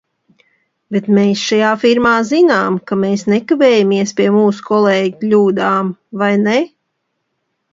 Bet 0.95 1.09
mēs 1.17 1.43
šajā 1.49 1.73
firmā 1.83 2.13
zinām, 2.29 2.79
ka 2.91 2.97
mēs 3.03 3.25
nekavējamies 3.33 4.15
pie 4.21 4.27
mūsu 4.39 4.67
kolēģu 4.71 5.13
kļūdām, 5.21 5.93
vai 6.23 6.33
ne? 6.49 6.57